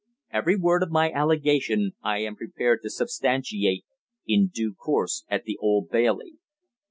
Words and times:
Every 0.31 0.55
word 0.57 0.81
of 0.81 0.89
my 0.89 1.11
allegation 1.11 1.91
I 2.01 2.21
am 2.23 2.35
prepared 2.35 2.81
to 2.81 2.89
substantiate 2.89 3.85
in 4.25 4.47
due 4.47 4.73
course 4.73 5.25
at 5.29 5.43
the 5.43 5.59
Old 5.61 5.89
Bailey." 5.91 6.37